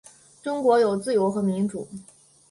[0.41, 1.87] 中国有自由和民主